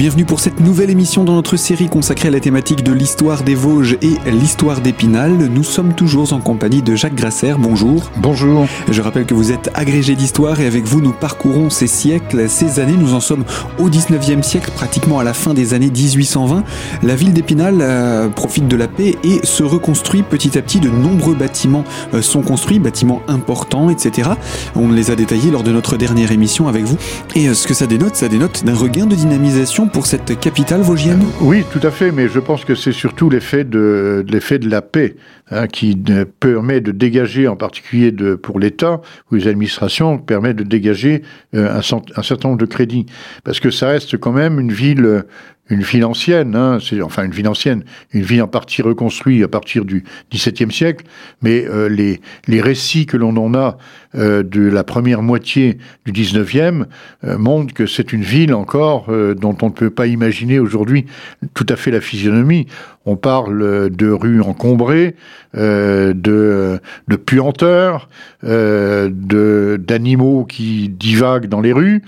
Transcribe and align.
bienvenue 0.00 0.24
pour 0.24 0.40
cette 0.40 0.60
nouvelle 0.60 0.88
émission 0.88 1.24
dans 1.24 1.34
notre 1.34 1.58
série 1.58 1.90
consacrée 1.90 2.28
à 2.28 2.30
la 2.30 2.40
thématique 2.40 2.82
de 2.82 2.90
l'histoire 2.90 3.42
des 3.42 3.54
Vosges 3.54 3.98
et 4.00 4.30
l'histoire 4.30 4.80
d'Épinal. 4.80 5.32
Nous 5.32 5.62
sommes 5.62 5.92
toujours 5.92 6.32
en 6.32 6.40
compagnie 6.40 6.80
de 6.80 6.96
Jacques 6.96 7.14
Grasser. 7.14 7.52
Bonjour. 7.58 8.10
Bonjour. 8.16 8.66
Je 8.90 9.02
rappelle 9.02 9.26
que 9.26 9.34
vous 9.34 9.52
êtes 9.52 9.70
agrégé 9.74 10.14
d'histoire 10.14 10.58
et 10.58 10.66
avec 10.66 10.84
vous 10.84 11.02
nous 11.02 11.12
parcourons 11.12 11.68
ces 11.68 11.86
siècles, 11.86 12.48
ces 12.48 12.80
années. 12.80 12.96
Nous 12.96 13.12
en 13.12 13.20
sommes 13.20 13.44
au 13.78 13.90
19e 13.90 14.42
siècle, 14.42 14.70
pratiquement 14.74 15.18
à 15.18 15.22
la 15.22 15.34
fin 15.34 15.52
des 15.52 15.74
années 15.74 15.90
1820. 15.90 16.64
La 17.02 17.14
ville 17.14 17.34
d'Épinal 17.34 17.80
euh, 17.82 18.30
profite 18.30 18.68
de 18.68 18.76
la 18.76 18.88
paix 18.88 19.16
et 19.22 19.44
se 19.44 19.62
reconstruit 19.64 20.22
petit 20.22 20.56
à 20.56 20.62
petit. 20.62 20.80
De 20.80 20.88
nombreux 20.88 21.34
bâtiments 21.34 21.84
euh, 22.14 22.22
sont 22.22 22.40
construits, 22.40 22.78
bâtiments 22.78 23.20
importants, 23.28 23.90
etc. 23.90 24.30
On 24.76 24.90
les 24.90 25.10
a 25.10 25.14
détaillés 25.14 25.50
lors 25.50 25.62
de 25.62 25.72
notre 25.72 25.98
dernière 25.98 26.32
émission 26.32 26.68
avec 26.68 26.84
vous. 26.84 26.96
Et 27.34 27.50
euh, 27.50 27.54
ce 27.54 27.66
que 27.66 27.74
ça 27.74 27.86
dénote, 27.86 28.16
ça 28.16 28.28
dénote 28.28 28.64
d'un 28.64 28.74
regain 28.74 29.04
de 29.04 29.14
dynamisation 29.14 29.89
pour 29.92 30.06
cette 30.06 30.38
capitale 30.38 30.80
vosgienne? 30.80 31.22
Oui, 31.40 31.64
tout 31.72 31.84
à 31.86 31.90
fait, 31.90 32.12
mais 32.12 32.28
je 32.28 32.38
pense 32.38 32.64
que 32.64 32.74
c'est 32.74 32.92
surtout 32.92 33.30
l'effet 33.30 33.64
de, 33.64 34.24
l'effet 34.28 34.58
de 34.58 34.68
la 34.68 34.82
paix 34.82 35.16
hein, 35.50 35.66
qui 35.66 35.96
permet 36.40 36.80
de 36.80 36.92
dégager, 36.92 37.48
en 37.48 37.56
particulier 37.56 38.12
de, 38.12 38.34
pour 38.34 38.58
l'État 38.58 39.00
ou 39.30 39.36
les 39.36 39.48
administrations, 39.48 40.18
permet 40.18 40.54
de 40.54 40.62
dégager 40.62 41.22
euh, 41.54 41.70
un, 41.70 41.78
un, 41.78 42.22
certain 42.22 42.48
nombre 42.48 42.60
de 42.60 42.66
crédits. 42.66 43.06
Parce 43.44 43.60
que 43.60 43.70
ça 43.70 43.88
reste 43.88 44.16
quand 44.16 44.32
même 44.32 44.60
une 44.60 44.72
ville 44.72 45.24
une 45.70 45.82
ville 45.82 46.04
ancienne, 46.04 46.56
hein, 46.56 46.78
c'est 46.82 47.00
enfin 47.00 47.24
une 47.24 47.30
ville 47.30 47.48
ancienne, 47.48 47.84
une 48.12 48.22
ville 48.22 48.42
en 48.42 48.48
partie 48.48 48.82
reconstruite 48.82 49.44
à 49.44 49.48
partir 49.48 49.84
du 49.84 50.04
XVIIe 50.32 50.72
siècle, 50.72 51.04
mais 51.42 51.64
euh, 51.64 51.88
les, 51.88 52.20
les 52.48 52.60
récits 52.60 53.06
que 53.06 53.16
l'on 53.16 53.36
en 53.36 53.54
a 53.54 53.78
euh, 54.16 54.42
de 54.42 54.62
la 54.62 54.82
première 54.82 55.22
moitié 55.22 55.78
du 56.04 56.10
XIXe 56.10 56.84
euh, 57.22 57.38
montrent 57.38 57.72
que 57.72 57.86
c'est 57.86 58.12
une 58.12 58.22
ville 58.22 58.52
encore 58.52 59.06
euh, 59.08 59.36
dont 59.36 59.56
on 59.62 59.66
ne 59.66 59.72
peut 59.72 59.90
pas 59.90 60.08
imaginer 60.08 60.58
aujourd'hui 60.58 61.06
tout 61.54 61.66
à 61.68 61.76
fait 61.76 61.92
la 61.92 62.00
physionomie. 62.00 62.66
On 63.06 63.14
parle 63.14 63.88
de 63.88 64.10
rues 64.10 64.42
encombrées, 64.42 65.16
de, 65.54 66.12
de 66.12 67.16
puanteurs, 67.16 68.10
d'animaux 68.42 70.44
qui 70.44 70.90
divaguent 70.90 71.46
dans 71.46 71.62
les 71.62 71.72
rues, 71.72 72.02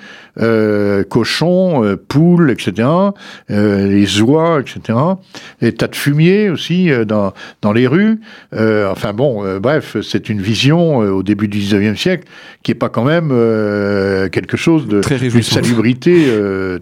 cochons, 1.08 1.96
poules, 2.08 2.50
etc., 2.50 2.86
les 3.48 4.20
oies, 4.20 4.60
etc., 4.60 4.98
des 5.62 5.72
tas 5.72 5.88
de 5.88 5.96
fumier 5.96 6.50
aussi 6.50 6.90
dans, 7.06 7.32
dans 7.62 7.72
les 7.72 7.86
rues. 7.86 8.20
enfin 8.52 9.14
bon, 9.14 9.58
bref, 9.60 9.96
c'est 10.02 10.28
une 10.28 10.42
vision 10.42 10.98
au 10.98 11.22
début 11.22 11.48
du 11.48 11.58
19e 11.58 11.91
siècle 11.96 12.28
qui 12.62 12.72
est 12.72 12.76
pas 12.76 12.88
quand 12.88 13.04
même 13.04 13.28
quelque 14.30 14.56
chose 14.56 14.86
de 14.86 15.00
Très 15.00 15.18
salubrité 15.42 16.26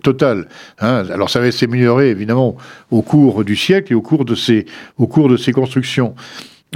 totale. 0.03 0.49
Hein. 0.81 1.05
Alors 1.11 1.31
ça 1.31 1.41
va 1.41 1.51
s'améliorer 1.51 2.11
évidemment 2.11 2.57
au 2.91 3.03
cours 3.03 3.45
du 3.45 3.57
siècle 3.57 3.93
et 3.93 3.97
au 3.97 4.03
cours 4.03 4.25
de 4.25 4.35
ces, 4.35 4.67
au 4.99 5.07
cours 5.07 5.29
de 5.29 5.37
ces 5.37 5.53
constructions. 5.53 6.15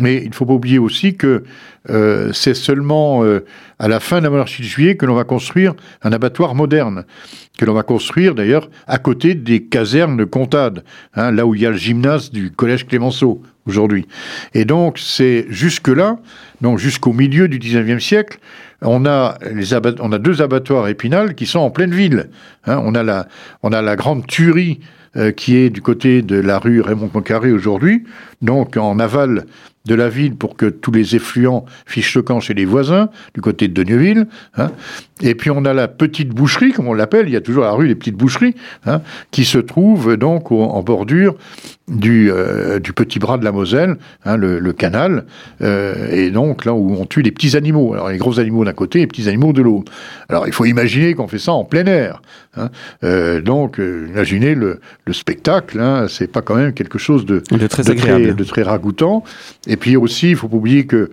Mais 0.01 0.17
il 0.17 0.29
ne 0.29 0.35
faut 0.35 0.45
pas 0.45 0.55
oublier 0.55 0.79
aussi 0.79 1.17
que 1.17 1.45
euh, 1.89 2.33
c'est 2.33 2.55
seulement 2.55 3.23
euh, 3.23 3.45
à 3.79 3.87
la 3.87 4.01
fin 4.01 4.19
de 4.19 4.25
la 4.25 4.31
monarchie 4.31 4.63
de 4.63 4.67
juillet 4.67 4.97
que 4.97 5.07
l'on 5.07 5.15
va 5.15 5.25
construire 5.25 5.75
un 6.03 6.13
abattoir 6.13 6.55
moderne, 6.55 7.05
que 7.59 7.65
l'on 7.65 7.75
va 7.75 7.85
construire 7.85 8.35
d'ailleurs 8.35 8.71
à 8.87 8.99
côté 8.99 9.35
des 9.35 9.63
casernes 9.63 10.17
de 10.17 10.25
Comtade, 10.25 10.83
hein, 11.15 11.31
là 11.31 11.47
où 11.47 11.55
il 11.55 11.61
y 11.61 11.67
a 11.67 11.71
le 11.71 11.77
gymnase 11.77 12.33
du 12.33 12.51
collège 12.51 12.87
Clémenceau 12.87 13.43
aujourd'hui. 13.67 14.07
Et 14.53 14.65
donc 14.65 14.99
c'est 14.99 15.47
jusque-là, 15.49 16.19
donc 16.61 16.79
jusqu'au 16.79 17.13
milieu 17.13 17.47
du 17.47 17.59
19e 17.59 18.01
siècle, 18.01 18.39
on 18.83 19.07
a, 19.07 19.39
les 19.53 19.75
on 20.01 20.13
a 20.13 20.19
deux 20.19 20.43
abattoirs 20.43 20.89
épinal 20.89 21.35
qui 21.35 21.47
sont 21.47 21.61
en 21.61 21.71
pleine 21.71 21.95
ville. 21.95 22.31
Hein. 22.67 22.81
on, 22.85 22.95
a 22.95 23.03
la, 23.03 23.29
on 23.63 23.73
a 23.73 23.81
la 23.81 23.97
grande 23.97 24.27
tuerie 24.27 24.81
euh, 25.17 25.31
qui 25.31 25.57
est 25.57 25.71
du 25.71 25.81
côté 25.81 26.23
de 26.23 26.37
la 26.37 26.59
rue 26.59 26.81
Raymond 26.81 27.07
Poincaré 27.09 27.53
aujourd'hui, 27.53 28.05
donc 28.43 28.77
en 28.77 28.99
aval 28.99 29.47
de 29.87 29.95
la 29.95 30.09
ville 30.09 30.35
pour 30.35 30.57
que 30.57 30.67
tous 30.67 30.93
les 30.93 31.15
effluents 31.15 31.67
fichent 31.85 32.17
le 32.17 32.23
camp 32.23 32.41
chez 32.41 32.55
les 32.55 32.65
voisins, 32.65 33.11
du 33.35 33.41
côté 33.41 33.69
de 33.69 33.75
Denieville. 33.75 34.27
Hein. 34.57 34.71
Et 35.23 35.35
puis 35.35 35.51
on 35.51 35.65
a 35.65 35.73
la 35.73 35.89
petite 35.89 36.31
boucherie, 36.31 36.73
comme 36.73 36.89
on 36.89 36.95
l'appelle, 36.95 37.29
il 37.29 37.33
y 37.33 37.37
a 37.37 37.41
toujours 37.41 37.65
la 37.65 37.73
rue 37.73 37.89
des 37.89 37.95
petites 37.95 38.17
boucheries, 38.17 38.55
hein, 38.87 39.03
qui 39.31 39.45
se 39.45 39.59
trouve 39.59 40.17
donc 40.17 40.51
en 40.51 40.83
bordure 40.83 41.37
du, 41.87 42.31
euh, 42.31 42.81
du 42.81 42.93
petit 42.93 43.19
bras 43.19 43.37
de 43.37 43.45
la 43.45 43.53
Moselle, 43.53 43.97
hein, 44.25 44.37
le, 44.37 44.59
le, 44.59 44.73
canal, 44.73 45.27
euh, 45.61 46.11
et 46.11 46.31
donc 46.31 46.65
là 46.65 46.73
où 46.73 46.97
on 46.99 47.05
tue 47.05 47.23
les 47.23 47.31
petits 47.31 47.57
animaux. 47.57 47.93
Alors 47.93 48.09
les 48.09 48.17
gros 48.17 48.41
animaux 48.41 48.65
d'un 48.65 48.73
côté, 48.73 49.01
les 49.01 49.07
petits 49.07 49.29
animaux 49.29 49.53
de 49.53 49.63
l'autre. 49.63 49.93
Alors 50.29 50.47
il 50.47 50.53
faut 50.53 50.65
imaginer 50.65 51.15
qu'on 51.15 51.29
fait 51.29 51.39
ça 51.39 51.53
en 51.53 51.65
plein 51.65 51.85
air. 51.85 52.23
Euh, 53.03 53.41
donc 53.41 53.79
imaginez 53.79 54.55
le, 54.55 54.81
le 55.05 55.13
spectacle, 55.13 56.07
c'est 56.09 56.31
pas 56.31 56.41
quand 56.41 56.55
même 56.55 56.73
quelque 56.73 56.99
chose 56.99 57.27
de, 57.27 57.43
de 57.51 57.67
très 57.67 57.91
agréable, 57.91 58.23
de 58.23 58.27
très, 58.29 58.35
de 58.35 58.45
très 58.45 58.63
ragoûtant. 58.63 59.23
Et 59.67 59.74
puis 59.77 59.97
aussi, 59.97 60.31
il 60.31 60.37
faut 60.37 60.49
pas 60.49 60.57
oublier 60.57 60.87
que 60.87 61.11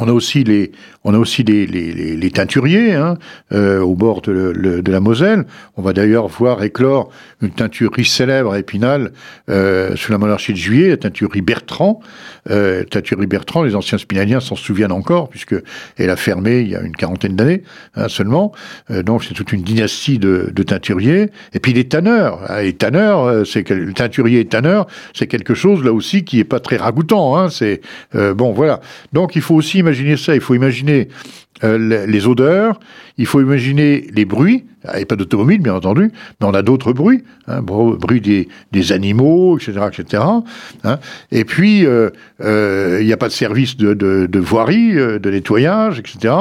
on 0.00 0.08
a 0.08 0.12
aussi 0.12 0.42
les, 0.42 0.72
on 1.04 1.14
a 1.14 1.18
aussi 1.18 1.44
les, 1.44 1.64
les, 1.66 2.16
les 2.16 2.30
teinturiers 2.30 2.94
hein, 2.94 3.16
euh, 3.52 3.80
au 3.80 3.94
bord 3.94 4.20
de, 4.20 4.82
la 4.84 5.00
Moselle. 5.00 5.44
On 5.76 5.82
va 5.82 5.92
d'ailleurs 5.92 6.26
voir 6.26 6.64
éclore 6.64 7.10
une 7.40 7.50
teinturerie 7.50 8.04
célèbre 8.04 8.52
à 8.52 8.58
Épinal 8.58 9.12
euh, 9.48 9.94
sous 9.94 10.10
la 10.10 10.18
monarchie 10.18 10.52
de 10.52 10.58
Juillet, 10.58 10.88
la 10.88 10.96
teinturerie 10.96 11.40
Bertrand. 11.40 12.00
Euh, 12.50 12.82
teinturerie 12.82 13.28
Bertrand, 13.28 13.62
les 13.62 13.76
anciens 13.76 13.98
spinaliens 13.98 14.40
s'en 14.40 14.56
souviennent 14.56 14.90
encore 14.90 15.28
puisque 15.28 15.54
elle 15.96 16.10
a 16.10 16.16
fermé 16.16 16.60
il 16.60 16.68
y 16.68 16.74
a 16.74 16.80
une 16.80 16.96
quarantaine 16.96 17.36
d'années 17.36 17.62
hein, 17.94 18.08
seulement. 18.08 18.50
Euh, 18.90 19.04
donc 19.04 19.22
c'est 19.22 19.34
toute 19.34 19.52
une 19.52 19.62
dynastie 19.62 20.18
de, 20.18 20.50
teinturiers. 20.66 21.30
Et 21.52 21.60
puis 21.60 21.72
les 21.72 21.84
tanneurs, 21.84 22.40
hein, 22.48 22.62
les 22.62 22.72
tanneurs, 22.72 23.46
c'est 23.46 23.70
le 23.70 23.92
teinturier 23.92 24.40
et 24.40 24.46
tanneur, 24.46 24.88
c'est 25.14 25.28
quelque 25.28 25.54
chose 25.54 25.84
là 25.84 25.92
aussi 25.92 26.24
qui 26.24 26.40
est 26.40 26.44
pas 26.44 26.58
très 26.58 26.76
ragoûtant. 26.76 27.36
Hein, 27.36 27.50
c'est 27.50 27.80
bon 28.12 28.52
voilà. 28.52 28.80
Donc 29.12 29.36
il 29.36 29.42
faut 29.42 29.54
aussi 29.54 29.75
imaginer 29.78 30.16
ça. 30.16 30.34
Il 30.34 30.40
faut 30.40 30.54
imaginer 30.54 31.08
euh, 31.64 32.06
les 32.06 32.26
odeurs, 32.26 32.78
il 33.18 33.26
faut 33.26 33.40
imaginer 33.40 34.06
les 34.14 34.26
bruits, 34.26 34.64
a 34.84 35.04
pas 35.06 35.16
d'automobile 35.16 35.60
bien 35.60 35.74
entendu, 35.74 36.12
mais 36.40 36.46
on 36.46 36.52
a 36.52 36.62
d'autres 36.62 36.92
bruits, 36.92 37.22
hein, 37.48 37.62
bruit 37.62 38.20
des, 38.20 38.46
des, 38.72 38.92
animaux, 38.92 39.58
etc. 39.58 39.80
etc. 39.90 40.22
Hein. 40.84 40.98
Et 41.32 41.44
puis, 41.44 41.86
euh, 41.86 42.10
euh, 42.44 42.98
il 43.00 43.06
n'y 43.06 43.12
a 43.12 43.16
pas 43.16 43.28
de 43.28 43.32
service 43.32 43.76
de, 43.76 43.94
de, 43.94 44.26
de 44.26 44.38
voirie, 44.38 44.92
de 44.94 45.30
nettoyage, 45.30 45.98
etc. 45.98 46.34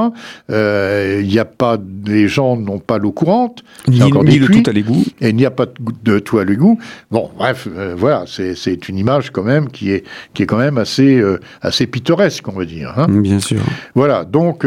Il 0.49 1.27
n'y 1.27 1.39
a 1.39 1.45
pas, 1.45 1.77
les 2.05 2.27
gens 2.27 2.57
n'ont 2.57 2.79
pas 2.79 2.97
l'eau 2.97 3.13
courante, 3.13 3.63
ni, 3.87 4.01
ni 4.01 4.39
le 4.39 4.47
tout 4.47 4.69
à 4.69 4.73
l'égout. 4.73 5.05
Et 5.21 5.29
il 5.29 5.35
n'y 5.35 5.45
a 5.45 5.51
pas 5.51 5.65
de, 6.03 6.19
tout 6.19 6.37
à 6.37 6.43
l'égout. 6.43 6.77
Bon, 7.09 7.31
bref, 7.37 7.69
voilà, 7.95 8.25
c'est 8.27 8.89
une 8.89 8.97
image 8.97 9.31
quand 9.31 9.43
même 9.43 9.69
qui 9.69 9.91
est, 9.91 10.03
qui 10.33 10.43
est 10.43 10.45
quand 10.45 10.57
même 10.57 10.77
assez, 10.77 11.23
assez 11.61 11.87
pittoresque, 11.87 12.47
on 12.49 12.57
va 12.57 12.65
dire. 12.65 12.93
Hein. 12.97 13.07
Bien 13.09 13.39
sûr. 13.39 13.61
Voilà, 13.95 14.25
donc 14.25 14.65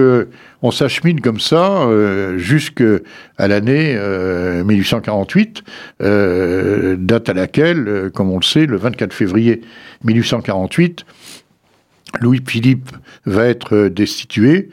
on 0.63 0.71
s'achemine 0.71 1.21
comme 1.21 1.41
ça 1.41 1.83
euh, 1.83 2.39
jusqu'à 2.39 2.99
l'année 3.39 3.95
euh, 3.97 4.65
1848, 4.65 5.63
euh, 6.03 6.97
date 6.99 7.29
à 7.29 7.35
laquelle, 7.35 7.87
euh, 7.89 8.11
comme 8.11 8.31
on 8.31 8.39
le 8.39 8.45
sait, 8.45 8.67
le 8.67 8.77
24 8.77 9.13
février 9.13 9.63
1848, 10.05 11.05
Louis-Philippe 12.21 12.91
va 13.27 13.47
être 13.47 13.89
destitué, 13.89 14.71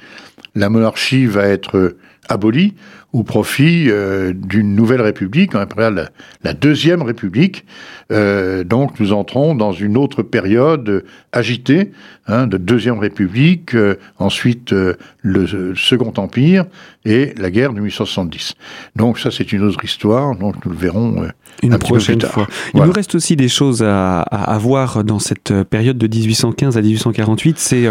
la 0.56 0.70
monarchie 0.70 1.26
va 1.26 1.46
être 1.48 1.98
abolie 2.30 2.74
au 3.16 3.24
profit 3.24 3.86
euh, 3.88 4.34
d'une 4.36 4.76
nouvelle 4.76 5.00
république, 5.00 5.56
appellera 5.56 5.90
la, 5.90 6.10
la 6.44 6.54
deuxième 6.54 7.02
république. 7.02 7.64
Euh, 8.12 8.66
donc 8.66 9.00
nous 9.00 9.14
entrons 9.14 9.56
dans 9.56 9.72
une 9.72 9.96
autre 9.96 10.22
période 10.22 11.06
agitée 11.32 11.92
hein, 12.28 12.46
de 12.46 12.58
deuxième 12.58 13.00
république, 13.00 13.74
euh, 13.74 13.96
ensuite 14.20 14.76
le 15.22 15.76
second 15.76 16.12
empire 16.18 16.66
et 17.06 17.34
la 17.38 17.52
guerre 17.52 17.70
de 17.70 17.76
1870. 17.80 18.56
Donc 18.98 19.18
ça 19.18 19.32
c'est 19.32 19.54
une 19.54 19.64
autre 19.64 19.84
histoire, 19.86 20.36
donc 20.36 20.56
nous 20.66 20.72
le 20.72 20.78
verrons 20.78 21.28
une 21.64 21.74
un 21.74 21.80
prochaine 21.80 22.18
petit 22.18 22.26
peu 22.26 22.32
plus 22.34 22.34
fois. 22.34 22.48
Il 22.50 22.72
Voilà. 22.74 22.88
nous 22.88 22.94
reste 22.94 23.16
aussi 23.16 23.38
des 23.38 23.48
choses 23.48 23.82
à, 23.82 24.22
à, 24.24 24.54
à 24.56 24.58
voir 24.58 25.06
dans 25.06 25.20
cette 25.20 25.54
période 25.64 25.98
de 25.98 26.08
1815 26.08 26.78
à 26.78 26.82
1848. 26.82 27.60
C'est 27.60 27.88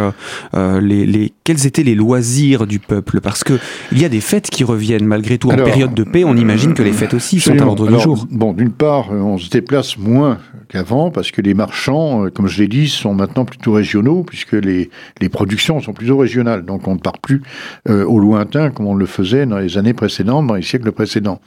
les, 0.55 1.07
les, 1.07 1.33
quels 1.45 1.67
étaient 1.67 1.83
les 1.83 1.95
loisirs 1.95 2.67
du 2.67 2.79
peuple? 2.79 3.21
Parce 3.23 3.43
que 3.43 3.55
il 3.91 4.01
y 4.01 4.05
a 4.05 4.09
des 4.11 4.21
fêtes 4.21 4.51
qui 4.51 4.65
reviennent 4.65 5.07
malgré 5.15 5.39
tout 5.39 5.51
en 5.51 5.57
période 5.57 5.95
de 5.95 6.03
paix. 6.03 6.25
On 6.25 6.37
imagine 6.37 6.75
que 6.75 6.83
les 6.83 6.93
fêtes 6.93 7.15
aussi 7.15 7.39
sont 7.39 7.53
à 7.53 7.65
l'ordre 7.65 7.87
du 7.87 8.01
jour. 8.01 8.27
Bon, 8.31 8.53
d'une 8.53 8.73
part, 8.73 9.13
euh, 9.13 9.21
on 9.21 9.39
se 9.39 9.49
déplace 9.49 9.97
moins 9.97 10.39
qu'avant 10.69 11.13
parce 11.13 11.31
que 11.31 11.41
les 11.41 11.55
marchands, 11.55 12.25
euh, 12.25 12.31
comme 12.31 12.49
je 12.49 12.61
l'ai 12.61 12.69
dit, 12.69 12.89
sont 12.89 13.15
maintenant 13.15 13.45
plutôt 13.45 13.73
régionaux 13.73 14.25
puisque 14.25 14.55
les, 14.55 14.91
les 15.21 15.29
productions 15.29 15.81
sont 15.81 15.93
plutôt 15.93 16.19
régionales. 16.19 16.65
Donc 16.65 16.89
on 16.89 16.95
ne 16.95 16.99
part 16.99 17.19
plus 17.19 17.43
euh, 17.89 18.05
au 18.05 18.19
lointain 18.19 18.71
comme 18.71 18.87
on 18.89 18.97
le 18.97 19.07
faisait 19.07 19.47
dans 19.47 19.59
les 19.59 19.79
années 19.79 19.95
précédentes, 19.95 20.49
dans 20.49 20.55
les 20.55 20.63
siècles 20.63 20.91
précédents. 20.91 21.41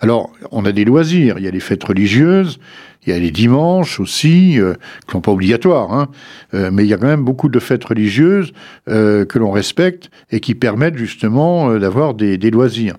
Alors, 0.00 0.30
on 0.50 0.64
a 0.64 0.72
des 0.72 0.84
loisirs, 0.84 1.36
il 1.38 1.44
y 1.44 1.48
a 1.48 1.50
les 1.50 1.60
fêtes 1.60 1.84
religieuses, 1.84 2.58
il 3.06 3.12
y 3.12 3.16
a 3.16 3.18
les 3.18 3.30
dimanches 3.30 4.00
aussi, 4.00 4.60
euh, 4.60 4.74
qui 5.06 5.12
sont 5.12 5.20
pas 5.20 5.32
obligatoires, 5.32 5.92
hein, 5.92 6.08
euh, 6.54 6.70
mais 6.72 6.84
il 6.84 6.88
y 6.88 6.94
a 6.94 6.96
quand 6.96 7.06
même 7.06 7.24
beaucoup 7.24 7.48
de 7.48 7.58
fêtes 7.58 7.84
religieuses 7.84 8.52
euh, 8.88 9.24
que 9.24 9.38
l'on 9.38 9.50
respecte 9.50 10.10
et 10.30 10.40
qui 10.40 10.54
permettent 10.54 10.96
justement 10.96 11.70
euh, 11.70 11.78
d'avoir 11.78 12.14
des, 12.14 12.36
loisirs. 12.50 12.96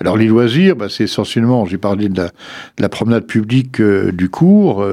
Alors 0.00 0.16
les 0.16 0.26
loisirs, 0.26 0.76
bah, 0.76 0.86
c'est 0.88 1.04
essentiellement, 1.04 1.66
j'ai 1.66 1.78
parlé 1.78 2.08
de 2.08 2.16
la, 2.16 2.26
de 2.26 2.82
la, 2.82 2.88
promenade 2.88 3.26
publique 3.26 3.80
du 3.80 4.28
cours 4.28 4.86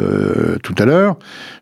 tout 0.63 0.75
à 0.77 0.85
l'heure, 0.85 1.17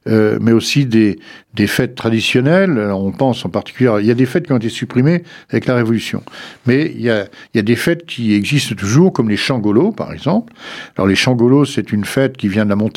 mais 0.05 0.51
aussi 0.51 0.85
des, 0.85 1.17
des 1.55 1.67
fêtes 1.67 1.95
traditionnelles. 1.95 2.71
Alors, 2.71 3.03
on 3.03 3.11
pense 3.11 3.45
en 3.45 3.49
particulier, 3.49 3.91
il 3.99 4.05
y 4.05 4.11
a 4.11 4.15
des 4.15 4.25
fêtes 4.25 4.45
qui 4.45 4.51
ont 4.51 4.57
été 4.57 4.69
supprimées 4.69 5.23
avec 5.49 5.65
la 5.65 5.75
Révolution, 5.75 6.21
mais 6.65 6.91
il 6.93 7.01
y 7.01 7.09
a, 7.09 7.27
il 7.53 7.57
y 7.57 7.59
a 7.59 7.63
des 7.63 7.75
fêtes 7.75 8.05
qui 8.05 8.33
existent 8.33 8.75
toujours, 8.75 9.13
comme 9.13 9.29
les 9.29 9.37
changolos 9.37 9.91
par 9.91 10.13
exemple. 10.13 10.53
Alors 10.97 11.07
les 11.07 11.15
changolos, 11.15 11.65
c'est 11.65 11.91
une 11.91 12.05
fête 12.05 12.37
qui 12.37 12.47
vient 12.47 12.65
de 12.65 12.69
la 12.69 12.75
montagne. 12.75 12.94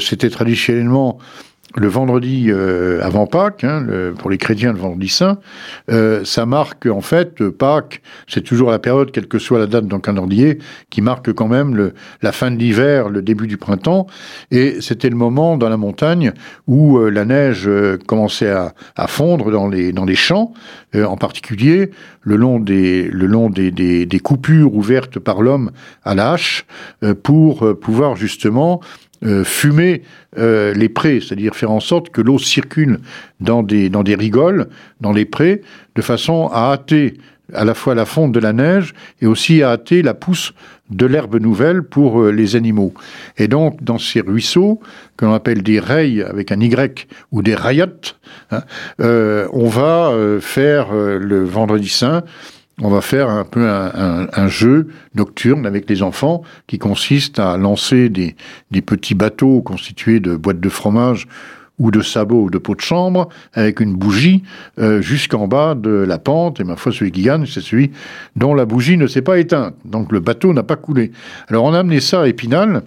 C'était 0.00 0.30
traditionnellement 0.30 1.18
le 1.76 1.88
vendredi 1.88 2.46
euh, 2.48 3.00
avant 3.02 3.26
Pâques, 3.26 3.64
hein, 3.64 3.84
le, 3.86 4.12
pour 4.12 4.30
les 4.30 4.38
chrétiens 4.38 4.72
le 4.72 4.78
vendredi 4.78 5.08
saint, 5.08 5.38
euh, 5.90 6.24
ça 6.24 6.46
marque 6.46 6.86
en 6.86 7.00
fait 7.00 7.48
Pâques, 7.48 8.02
c'est 8.26 8.42
toujours 8.42 8.70
la 8.70 8.78
période, 8.78 9.12
quelle 9.12 9.28
que 9.28 9.38
soit 9.38 9.58
la 9.58 9.66
date 9.66 9.86
dans 9.86 9.96
le 9.96 10.02
calendrier, 10.02 10.58
qui 10.90 11.00
marque 11.00 11.32
quand 11.32 11.48
même 11.48 11.76
le, 11.76 11.94
la 12.22 12.32
fin 12.32 12.50
de 12.50 12.56
l'hiver, 12.56 13.08
le 13.08 13.22
début 13.22 13.46
du 13.46 13.56
printemps, 13.56 14.06
et 14.50 14.80
c'était 14.80 15.10
le 15.10 15.16
moment 15.16 15.56
dans 15.56 15.68
la 15.68 15.76
montagne 15.76 16.32
où 16.66 16.98
euh, 16.98 17.10
la 17.10 17.24
neige 17.24 17.64
euh, 17.66 17.98
commençait 18.06 18.50
à, 18.50 18.74
à, 18.96 19.06
fondre 19.06 19.50
dans 19.50 19.68
les, 19.68 19.92
dans 19.92 20.04
les 20.04 20.16
champs, 20.16 20.52
euh, 20.94 21.04
en 21.04 21.16
particulier 21.16 21.90
le 22.22 22.36
long 22.36 22.58
des, 22.58 23.08
le 23.08 23.26
long 23.26 23.48
des, 23.48 23.70
des, 23.70 24.06
des 24.06 24.20
coupures 24.20 24.74
ouvertes 24.74 25.18
par 25.18 25.40
l'homme 25.40 25.70
à 26.04 26.14
la 26.14 26.32
hache, 26.32 26.66
pour 27.22 27.78
pouvoir 27.80 28.16
justement 28.16 28.80
euh, 29.22 29.44
fumer 29.44 30.02
euh, 30.38 30.72
les 30.72 30.88
prés, 30.88 31.20
c'est-à-dire 31.20 31.54
faire 31.54 31.70
en 31.70 31.80
sorte 31.80 32.08
que 32.08 32.22
l'eau 32.22 32.38
circule 32.38 33.00
dans 33.40 33.62
des, 33.62 33.90
dans 33.90 34.02
des 34.02 34.14
rigoles, 34.14 34.68
dans 35.02 35.12
les 35.12 35.26
prés, 35.26 35.60
de 35.94 36.00
façon 36.00 36.48
à 36.50 36.72
hâter 36.72 37.18
à 37.52 37.66
la 37.66 37.74
fois 37.74 37.94
la 37.94 38.06
fonte 38.06 38.32
de 38.32 38.40
la 38.40 38.54
neige 38.54 38.94
et 39.20 39.26
aussi 39.26 39.62
à 39.62 39.72
hâter 39.72 40.00
la 40.00 40.14
pousse 40.14 40.54
de 40.88 41.04
l'herbe 41.04 41.36
nouvelle 41.36 41.82
pour 41.82 42.22
euh, 42.22 42.30
les 42.30 42.56
animaux. 42.56 42.94
Et 43.36 43.46
donc, 43.46 43.82
dans 43.84 43.98
ces 43.98 44.22
ruisseaux, 44.22 44.80
que 45.18 45.26
l'on 45.26 45.34
appelle 45.34 45.62
des 45.62 45.80
rails 45.80 46.22
avec 46.22 46.50
un 46.50 46.60
Y 46.60 47.06
ou 47.30 47.42
des 47.42 47.54
rayottes, 47.54 48.18
hein, 48.50 48.62
on 49.52 49.68
va 49.68 50.14
faire 50.40 50.94
le 50.94 51.44
vendredi 51.44 51.88
saint 51.88 52.22
on 52.82 52.88
va 52.88 53.00
faire 53.00 53.28
un 53.28 53.44
peu 53.44 53.68
un, 53.68 53.92
un, 53.94 54.28
un, 54.32 54.48
jeu 54.48 54.88
nocturne 55.14 55.66
avec 55.66 55.88
les 55.88 56.02
enfants 56.02 56.42
qui 56.66 56.78
consiste 56.78 57.38
à 57.38 57.56
lancer 57.56 58.08
des, 58.08 58.36
des, 58.70 58.80
petits 58.80 59.14
bateaux 59.14 59.60
constitués 59.60 60.20
de 60.20 60.36
boîtes 60.36 60.60
de 60.60 60.68
fromage 60.68 61.28
ou 61.78 61.90
de 61.90 62.02
sabots 62.02 62.44
ou 62.44 62.50
de 62.50 62.58
pots 62.58 62.74
de 62.74 62.80
chambre 62.80 63.28
avec 63.54 63.80
une 63.80 63.94
bougie 63.94 64.42
euh, 64.78 65.00
jusqu'en 65.00 65.48
bas 65.48 65.74
de 65.74 65.90
la 65.90 66.18
pente. 66.18 66.60
Et 66.60 66.64
ma 66.64 66.76
foi, 66.76 66.92
celui 66.92 67.10
qui 67.10 67.22
gagne, 67.22 67.46
c'est 67.46 67.62
celui 67.62 67.90
dont 68.36 68.54
la 68.54 68.66
bougie 68.66 68.96
ne 68.96 69.06
s'est 69.06 69.22
pas 69.22 69.38
éteinte. 69.38 69.74
Donc 69.84 70.12
le 70.12 70.20
bateau 70.20 70.52
n'a 70.52 70.62
pas 70.62 70.76
coulé. 70.76 71.10
Alors 71.48 71.64
on 71.64 71.72
a 71.74 71.80
amené 71.80 72.00
ça 72.00 72.22
à 72.22 72.28
Épinal. 72.28 72.82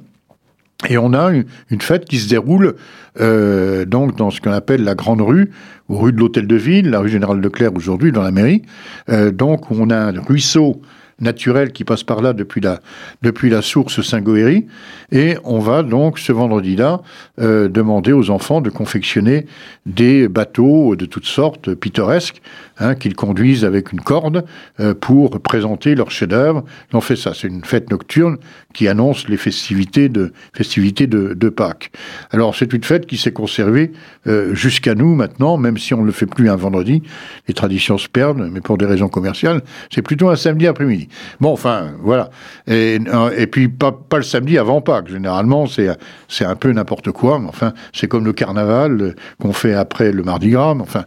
Et 0.90 0.98
on 0.98 1.14
a 1.14 1.32
une, 1.32 1.82
fête 1.82 2.06
qui 2.06 2.18
se 2.18 2.30
déroule 2.30 2.76
euh, 3.20 3.86
donc 3.86 4.18
dans 4.18 4.32
ce 4.32 4.42
qu'on 4.42 4.52
appelle 4.52 4.84
la 4.84 4.96
Grande 4.96 5.22
Rue, 5.22 5.52
rue 5.90 6.12
de 6.12 6.18
l'Hôtel 6.18 6.48
de 6.48 6.56
Ville, 6.56 6.90
la 6.90 7.00
rue 7.00 7.10
Général 7.10 7.40
Leclerc 7.40 7.72
aujourd'hui 7.76 8.12
dans 8.12 8.24
la 8.24 8.32
mairie. 8.32 8.64
Euh, 9.10 9.32
donc 9.32 9.72
on 9.72 9.90
a 9.90 9.98
un 9.98 10.22
ruisseau 10.22 10.82
naturel 11.19 11.71
qui 11.71 11.83
passe 11.83 12.04
par 12.04 12.21
là 12.21 12.33
depuis 12.33 12.62
la, 12.62 12.80
depuis 13.21 13.50
la 13.50 13.62
source 13.62 14.01
Saint-Goëry. 14.01 14.65
Et 15.12 15.38
on 15.44 15.60
va 15.60 15.83
donc 15.83 16.19
ce 16.19 16.31
vendredi-là 16.31 17.01
euh, 17.39 17.68
demander 17.68 18.12
aux 18.12 18.30
enfants 18.30 18.62
de 18.62 18.69
confectionner 18.69 19.45
des 19.86 20.27
bateaux 20.27 20.95
de 20.95 21.06
toutes 21.06 21.25
sortes 21.25 21.74
pittoresques 21.74 22.42
hein, 22.80 22.95
qu'ils 22.95 23.15
conduisent 23.15 23.65
avec 23.65 23.92
une 23.92 24.01
corde 24.01 24.45
euh, 24.80 24.94
pour 24.94 25.39
présenter 25.42 25.95
leur 25.95 26.12
chef-d'œuvre. 26.12 26.63
On 26.94 27.01
fait 27.01 27.15
ça, 27.15 27.33
c'est 27.33 27.48
une 27.48 27.63
fête 27.63 27.89
nocturne 27.89 28.38
qui 28.74 28.88
annonce 28.88 29.27
les 29.27 29.38
festivités 29.38 30.10
de, 30.10 30.33
festivités 30.54 31.07
de 31.07 31.50
Pâques. 31.50 31.92
Alors 32.31 32.56
c'est 32.56 32.74
une 32.74 32.83
fête 32.83 33.06
qui 33.06 33.18
s'est 33.18 33.31
conservée 33.31 33.92
euh, 34.27 34.54
jusqu'à 34.54 34.95
nous 34.95 35.15
maintenant, 35.15 35.57
même 35.57 35.77
si 35.77 35.94
on 35.94 36.01
ne 36.01 36.06
le 36.06 36.12
fait 36.12 36.25
plus 36.25 36.50
un 36.50 36.56
vendredi. 36.56 37.04
Les 37.48 37.54
traditions 37.54 37.98
se 37.98 38.07
perdent, 38.07 38.50
mais 38.51 38.62
pour 38.62 38.77
des 38.77 38.86
raisons 38.86 39.10
commerciales, 39.10 39.62
c'est 39.94 40.01
plutôt 40.01 40.30
un 40.30 40.36
samedi 40.36 40.68
après-midi. 40.68 41.03
Bon, 41.40 41.52
enfin, 41.52 41.92
voilà. 42.02 42.30
Et, 42.68 43.00
euh, 43.08 43.32
et 43.38 43.48
puis 43.48 43.68
pas, 43.68 43.92
pas 43.92 44.18
le 44.18 44.24
samedi 44.24 44.58
avant 44.58 44.82
Pâques. 44.82 45.10
Généralement, 45.10 45.66
c'est 45.68 46.46
un 46.46 46.56
peu 46.56 46.72
n'importe 46.72 47.12
quoi. 47.12 47.40
Mais 47.40 47.48
enfin, 47.48 47.74
c'est 47.94 48.08
comme 48.08 48.26
le 48.26 48.34
carnaval 48.34 49.02
euh, 49.02 49.16
qu'on 49.42 49.54
fait 49.54 49.74
après 49.74 50.12
le 50.12 50.24
Mardi 50.24 50.50
Gras. 50.50 50.76
Mais 50.76 50.84
enfin, 50.84 51.06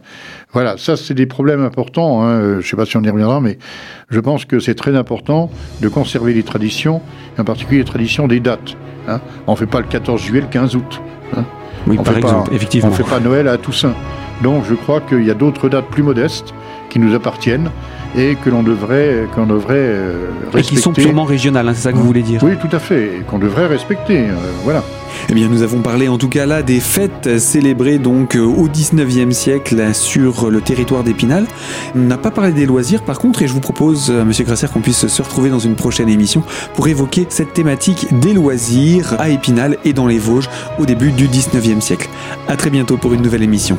voilà, 0.53 0.77
ça 0.77 0.97
c'est 0.97 1.13
des 1.13 1.25
problèmes 1.25 1.63
importants. 1.63 2.23
Hein. 2.23 2.41
Je 2.41 2.57
ne 2.57 2.61
sais 2.61 2.77
pas 2.77 2.85
si 2.85 2.97
on 2.97 3.03
y 3.03 3.09
reviendra, 3.09 3.41
mais 3.41 3.57
je 4.09 4.19
pense 4.19 4.45
que 4.45 4.59
c'est 4.59 4.75
très 4.75 4.95
important 4.95 5.49
de 5.81 5.87
conserver 5.87 6.33
les 6.33 6.43
traditions, 6.43 7.01
en 7.37 7.43
particulier 7.43 7.79
les 7.79 7.85
traditions 7.85 8.27
des 8.27 8.39
dates. 8.39 8.75
Hein. 9.07 9.21
On 9.47 9.53
ne 9.53 9.57
fait 9.57 9.65
pas 9.65 9.79
le 9.79 9.87
14 9.87 10.21
juillet, 10.21 10.41
le 10.41 10.47
15 10.47 10.75
août. 10.75 11.01
Hein. 11.35 11.43
Oui, 11.87 11.97
on 11.99 12.03
par 12.03 12.17
exemple, 12.17 12.49
pas, 12.49 12.55
effectivement. 12.55 12.89
On 12.89 12.91
ne 12.91 12.95
fait 12.95 13.09
pas 13.09 13.19
Noël 13.19 13.47
à 13.47 13.57
Toussaint. 13.57 13.95
Donc 14.43 14.65
je 14.65 14.75
crois 14.75 15.01
qu'il 15.01 15.23
y 15.25 15.31
a 15.31 15.33
d'autres 15.33 15.69
dates 15.69 15.87
plus 15.87 16.03
modestes 16.03 16.53
qui 16.89 16.99
nous 16.99 17.15
appartiennent 17.15 17.71
et 18.17 18.35
que 18.35 18.49
l'on 18.49 18.63
devrait, 18.63 19.27
qu'on 19.33 19.45
devrait 19.45 19.75
euh, 19.77 20.27
respecter. 20.45 20.59
Et 20.59 20.75
qui 20.75 20.81
sont 20.81 20.91
purement 20.91 21.23
régionales, 21.23 21.67
hein, 21.69 21.73
c'est 21.75 21.83
ça 21.83 21.91
que 21.91 21.97
vous 21.97 22.03
voulez 22.03 22.23
dire 22.23 22.41
Oui, 22.43 22.53
tout 22.59 22.75
à 22.75 22.79
fait, 22.79 23.17
et 23.19 23.21
qu'on 23.25 23.39
devrait 23.39 23.67
respecter. 23.67 24.27
Euh, 24.29 24.33
voilà. 24.63 24.83
Eh 25.29 25.33
bien, 25.33 25.47
nous 25.47 25.61
avons 25.61 25.81
parlé 25.81 26.07
en 26.07 26.17
tout 26.17 26.29
cas 26.29 26.45
là 26.45 26.61
des 26.61 26.79
fêtes 26.79 27.39
célébrées 27.39 27.97
donc 27.97 28.35
euh, 28.35 28.43
au 28.43 28.67
19e 28.67 29.31
siècle 29.31 29.93
sur 29.93 30.49
le 30.49 30.61
territoire 30.61 31.03
d'Épinal. 31.03 31.45
On 31.95 31.99
n'a 31.99 32.17
pas 32.17 32.31
parlé 32.31 32.51
des 32.51 32.65
loisirs 32.65 33.03
par 33.03 33.19
contre 33.19 33.41
et 33.41 33.47
je 33.47 33.53
vous 33.53 33.59
propose, 33.59 34.09
euh, 34.09 34.23
Monsieur 34.23 34.45
Grasser, 34.45 34.67
qu'on 34.71 34.81
puisse 34.81 35.07
se 35.07 35.21
retrouver 35.21 35.49
dans 35.49 35.59
une 35.59 35.75
prochaine 35.75 36.09
émission 36.09 36.43
pour 36.75 36.87
évoquer 36.87 37.25
cette 37.29 37.53
thématique 37.53 38.07
des 38.19 38.33
loisirs 38.33 39.15
à 39.19 39.29
Épinal 39.29 39.77
et 39.85 39.93
dans 39.93 40.07
les 40.07 40.19
Vosges 40.19 40.49
au 40.79 40.85
début 40.85 41.11
du 41.11 41.27
19e 41.27 41.81
siècle. 41.81 42.09
À 42.47 42.55
très 42.55 42.69
bientôt 42.69 42.97
pour 42.97 43.13
une 43.13 43.21
nouvelle 43.21 43.43
émission. 43.43 43.77